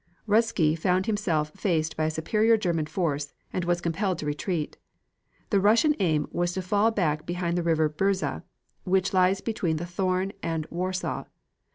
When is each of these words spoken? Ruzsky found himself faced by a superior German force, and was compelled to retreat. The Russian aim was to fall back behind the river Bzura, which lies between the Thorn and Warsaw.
Ruzsky 0.25 0.75
found 0.75 1.05
himself 1.05 1.51
faced 1.51 1.95
by 1.95 2.05
a 2.05 2.09
superior 2.09 2.57
German 2.57 2.87
force, 2.87 3.33
and 3.53 3.65
was 3.65 3.81
compelled 3.81 4.17
to 4.17 4.25
retreat. 4.25 4.79
The 5.51 5.59
Russian 5.59 5.95
aim 5.99 6.27
was 6.31 6.53
to 6.53 6.63
fall 6.63 6.89
back 6.89 7.27
behind 7.27 7.55
the 7.55 7.61
river 7.61 7.87
Bzura, 7.87 8.41
which 8.83 9.13
lies 9.13 9.41
between 9.41 9.77
the 9.77 9.85
Thorn 9.85 10.33
and 10.41 10.65
Warsaw. 10.71 11.25